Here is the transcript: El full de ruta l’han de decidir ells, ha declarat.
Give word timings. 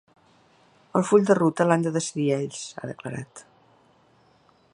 El 0.99 1.05
full 1.09 1.27
de 1.27 1.35
ruta 1.39 1.67
l’han 1.69 1.85
de 1.87 1.93
decidir 1.99 2.27
ells, 2.39 2.65
ha 2.81 2.93
declarat. 2.93 3.45